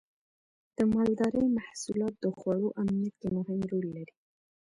د 0.77 0.79
مالدارۍ 0.93 1.45
محصولات 1.57 2.13
د 2.19 2.25
خوړو 2.37 2.67
امنیت 2.81 3.15
کې 3.21 3.29
مهم 3.37 3.59
رول 3.71 3.85
لري. 3.97 4.15